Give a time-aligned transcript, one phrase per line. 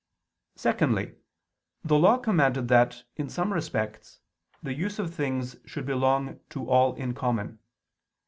[0.55, 1.13] Secondly,
[1.83, 4.19] the Law commanded that, in some respects,
[4.63, 7.59] the use of things should belong to all in common.